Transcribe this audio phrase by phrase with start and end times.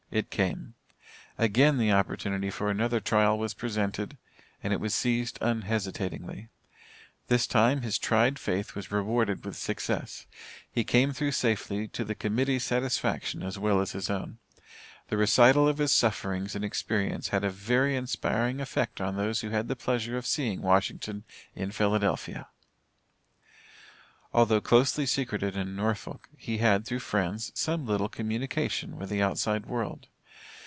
[0.13, 0.73] It came.
[1.37, 4.17] Again the opportunity for another trial was presented,
[4.61, 6.49] and it was seized unhesitatingly.
[7.29, 10.25] This time, his tried faith was rewarded with success.
[10.69, 14.37] He came through safely to the Committee's satisfaction as well as his own.
[15.07, 19.51] The recital of his sufferings and experience had a very inspiring effect on those who
[19.51, 20.91] had the pleasure of seeing Wash.
[20.91, 22.49] in Philadelphia.
[24.33, 29.65] Although closely secreted in Norfolk, he had, through friends, some little communication with the outside
[29.65, 30.07] world.